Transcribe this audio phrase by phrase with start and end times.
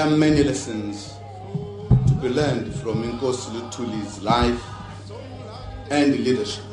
[0.00, 1.12] there are many lessons
[2.08, 4.62] to be learned from Nkosi Lutuli's life
[5.90, 6.64] and leadership.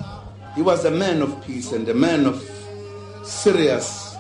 [0.56, 2.38] He was a man of peace and a man of
[3.26, 4.16] serious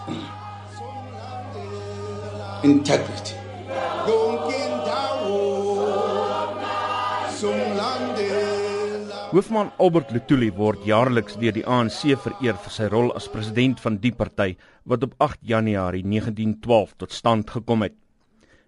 [2.65, 3.35] integrity.
[9.31, 14.01] Hoofman Albert Lutuli word jaarliks deur die ANC vereer vir sy rol as president van
[14.03, 14.49] die party
[14.83, 17.95] wat op 8 Januarie 1912 tot stand gekom het.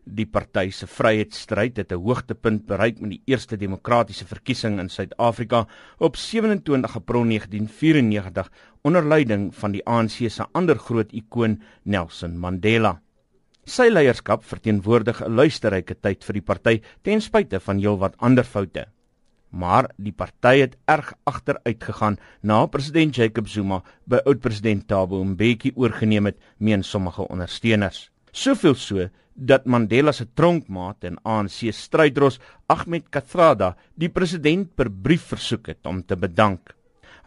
[0.10, 5.68] Die party se vryheidsstryd het 'n hoogtepunt bereik met die eerste demokratiese verkiesing in Suid-Afrika
[6.00, 8.52] op 27 April 1994
[8.82, 13.02] onder leiding van die ANC se ander groot ikoon Nelson Mandela.
[13.66, 18.88] Sy leierskap verteenwoordig 'n luisterryke tyd vir die party ten spyte van heelwat ander foute
[19.50, 25.74] maar die party het erg agteruit gegaan na president Jacob Zuma by oud-president Thabo Mbeki
[25.76, 28.10] oorgeneem het, meen sommige ondersteuners.
[28.40, 32.38] Soveel so dat Mandela se tronkmaat en ANC strydros
[32.72, 36.72] Ahmed Kathrada die president per brief versoek het om te bedank.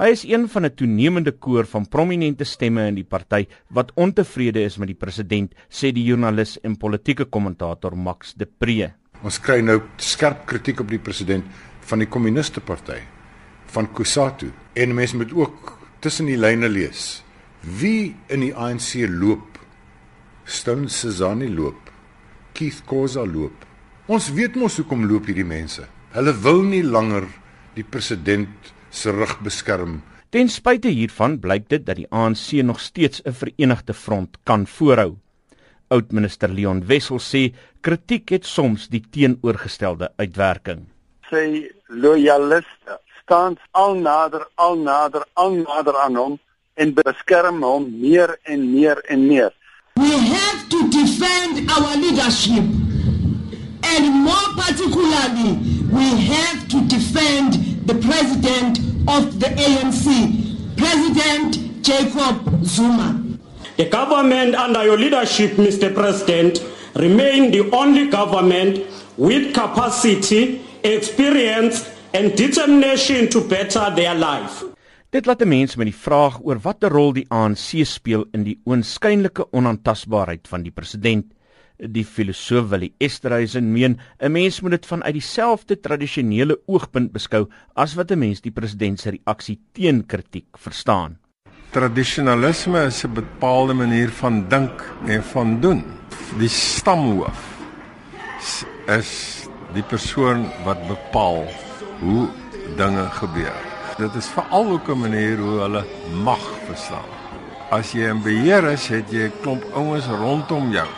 [0.00, 4.64] Hy is een van 'n toenemende koor van prominente stemme in die party wat ontevrede
[4.64, 8.92] is met die president, sê die joernalis en politieke kommentator Max de Pre.
[9.22, 11.44] Ons kry nou skerp kritiek op die president
[11.80, 13.00] van die kommuniste party
[13.66, 17.22] van Kusatu en mense moet ook tussen die lyne lees
[17.60, 19.51] wie in die ANC loop
[20.44, 21.90] Stone Sezani loop.
[22.52, 23.64] Keith Khoza loop.
[24.06, 25.86] Ons weet mos hoekom loop hierdie mense.
[26.12, 27.26] Hulle wil nie langer
[27.76, 30.00] die president se rug beskerm.
[30.32, 35.16] Ten spyte hiervan blyk dit dat die ANC nog steeds 'n verenigde front kan voorhou.
[35.88, 40.86] Oudminister Leon Wessel sê kritiek het soms die teenoorgestelde uitwerking.
[41.30, 46.38] Sy loyaliste staan al nader, al nader, al nader aan hom
[46.74, 49.52] en beskerm hom meer en meer en meer.
[51.22, 52.64] Defend our leadership
[53.84, 55.52] and more particularly
[55.86, 57.52] we have to defend
[57.86, 63.22] the president of the ANC, President Jacob Zuma.
[63.76, 65.94] The government under your leadership, Mr.
[65.94, 66.58] President,
[66.96, 68.80] remain the only government
[69.16, 74.64] with capacity experience and determination to better their life.
[75.12, 78.60] Dit laat 'n mens met die vraag oor watter rol die ANC speel in die
[78.64, 81.26] oënskynlike onaantastbaarheid van die president.
[81.76, 87.94] Die filosoof Willie Esterhuizen meen 'n mens moet dit vanuit dieselfde tradisionele oogpunt beskou as
[87.94, 91.18] wat 'n mens die president se reaksie teen kritiek verstaan.
[91.70, 95.84] Tradisionalisme is 'n bepaalde manier van dink en van doen.
[96.38, 97.58] Die stamhoof
[98.86, 99.44] is
[99.74, 101.44] die persoon wat bepaal
[102.00, 102.28] hoe
[102.76, 103.71] dinge gebeur.
[104.02, 105.84] Dit is veral ook 'n manier hoe hulle
[106.22, 107.10] mag verstaan.
[107.70, 110.88] As jy 'n beheer is, het jy 'n klomp ouens rondom jou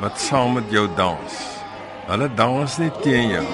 [0.00, 1.32] wat saam met jou dans.
[2.06, 3.44] Hulle dans nie teen jou.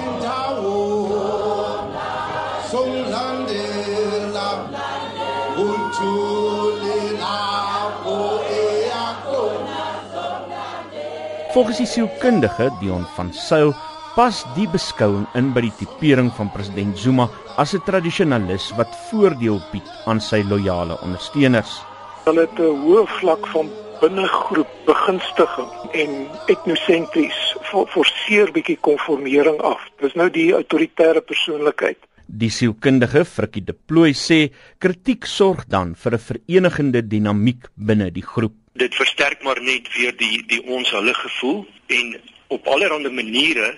[11.51, 13.75] Volgens die sielkundige Dion van Sail
[14.15, 19.61] pas die beskouing in by die tipering van president Zuma as 'n tradisionalis wat voordeel
[19.71, 21.79] bied aan sy loyale ondersteuners.
[22.25, 23.69] Hulle het 'n hoë vlak van
[24.01, 26.11] binnegroep begunstiging en
[26.47, 27.39] etnosentries
[27.71, 29.79] forceer bietjie konformering af.
[30.01, 31.97] Dis nou die autoritaire persoonlikheid.
[32.25, 38.23] Die sielkundige Frikkie De Plooy sê kritiek sorg dan vir 'n verenigende dinamiek binne die
[38.23, 38.53] groep.
[38.73, 43.75] Dit versterk maar net weer die die ons hulle gevoel en op allerlei maniere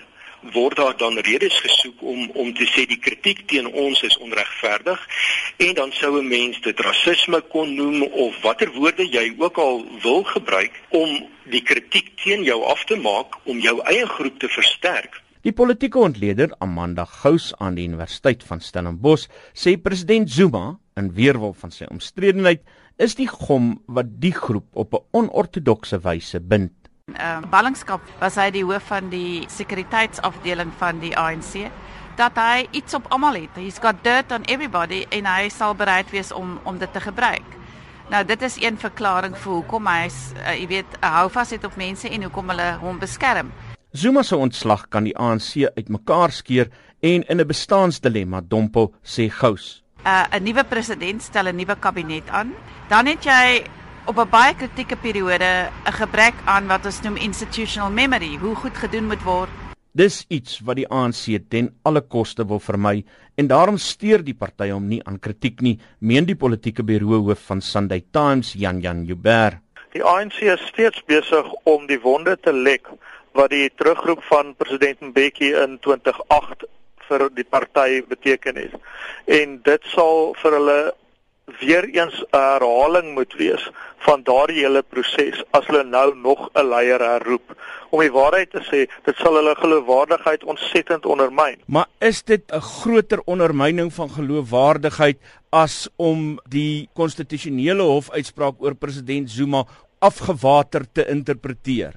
[0.52, 5.00] word daar dan redes gesoek om om te sê die kritiek teen ons is onregverdig
[5.56, 9.84] en dan sou 'n mens dit rasisme kon noem of watter woorde jy ook al
[10.02, 14.48] wil gebruik om die kritiek teen jou af te maak om jou eie groep te
[14.48, 15.22] versterk.
[15.44, 21.52] Die politieke ontleder Amanda Gous aan die Universiteit van Stellenbosch sê president Zuma in weerwil
[21.52, 22.62] van sy omstredenheid
[22.96, 28.36] is die gom wat die groep op 'n onortodokse wyse bind ehm uh, ballingskap was
[28.40, 31.68] hy die hoof van die sekuriteitsafdeling van die ANC
[32.18, 33.56] dat hy iets op almal het.
[33.58, 37.46] He's got dirt on everybody en hy sal bereid wees om om dit te gebruik.
[38.10, 41.76] Nou dit is een verklaring vir hoekom hy uh, jy weet hou vas het op
[41.76, 43.52] mense en hoekom hulle hom beskerm.
[43.92, 46.70] Zuma se ontslag kan die ANC uitmekaar skeer
[47.00, 49.82] en in 'n bestaansdilemma dompel, sê Gous.
[50.04, 52.52] Uh, 'n Nuwe president stel 'n nuwe kabinet aan.
[52.88, 53.64] Dan het jy
[54.06, 55.50] op 'n baie kritieke periode
[55.86, 59.48] 'n gebrek aan wat ons noem institutional memory, hoe goed gedoen moet word.
[59.92, 63.04] Dis iets wat die ANC ten alle koste wil vermy
[63.34, 67.60] en daarom steur die party hom nie aan kritiek nie, meen die politieke beroehoof van
[67.60, 69.60] Sunday Times, Jan Jan Jubber.
[69.92, 72.88] Die ANC is steeds besig om die wonde te lek
[73.32, 76.64] wat die terugroep van president Mbeki in 2008
[77.08, 78.74] vir die party beteken het.
[79.24, 80.94] En dit sal vir hulle
[81.60, 86.68] weer eens 'n herhaling moet wees van daardie hele proses as hulle nou nog 'n
[86.68, 87.56] leier herroep.
[87.90, 91.60] Om die waarheid te sê, dit sal hulle geloofwaardigheid ontsettend ondermyn.
[91.66, 95.18] Maar is dit 'n groter ondermyning van geloofwaardigheid
[95.50, 99.64] as om die konstitusionele hof uitspraak oor president Zuma
[99.98, 101.92] afgewater te interpreteer?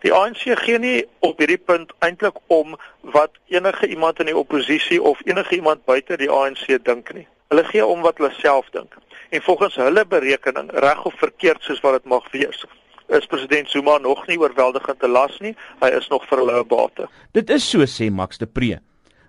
[0.00, 5.02] Die ANC gee nie op hierdie punt eintlik om wat enige iemand in die oppositie
[5.02, 7.26] of enige iemand buite die ANC dink nie.
[7.48, 8.96] Hulle gee om wat hulle self dink.
[9.32, 12.64] En volgens hulle berekening, reg of verkeerd soos wat dit mag wees,
[13.08, 15.54] is president Zuma nog nie oorweldigend te las nie.
[15.80, 17.08] Hy is nog vir hulle 'n bate.
[17.32, 18.80] Dit is so sê Max de Pre.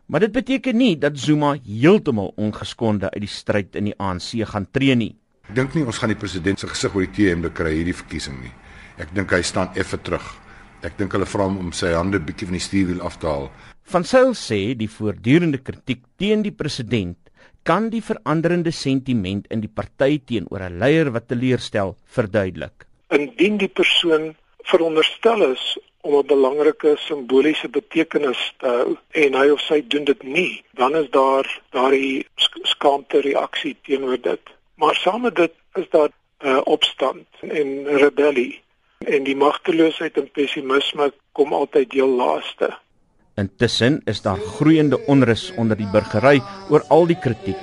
[0.06, 4.68] Maar dit beteken nie dat Zuma heeltemal ongeskonde uit die stryd in die ANC gaan
[4.72, 5.16] tree nie.
[5.50, 8.42] Ek dink nie ons gaan die president se gesig oor die T-hemde kry hierdie verkiesing
[8.42, 8.52] nie.
[8.98, 10.36] Ek dink hy staan effe terug.
[10.84, 13.52] Ek dink hulle vra hom om sy hande bietjie van die stuurwiel af te haal.
[13.84, 17.29] Van Sail sê die voortdurende kritiek teen die president
[17.64, 22.86] kan die veranderende sentiment in die party teenoor 'n leier wat teleurstel verduidelik.
[23.10, 29.62] Indien die persoon veronderstel is om 'n belangrike simboliese betekenis te hou en hy of
[29.62, 32.26] sy doen dit nie, dan is daar daardie
[32.64, 34.42] skaamte reaksie teenoor dit.
[34.76, 38.62] Maar saam met dit is daar 'n uh, opstand en rebellie
[39.00, 42.78] en die magteloosheid en pessimisme kom altyd heel laaste.
[43.40, 47.62] Intussen is daar groeiende onrus onder die burgery oor al die kritiek.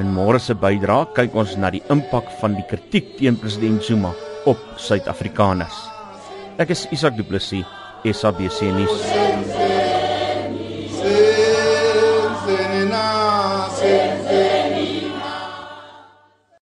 [0.00, 4.12] In môre se bydra kyk ons na die impak van die kritiek teen president Zuma
[4.50, 5.78] op Suid-Afrikaners.
[6.58, 7.64] Ek is Isak Du Plessis,
[8.04, 9.65] SABC nuus.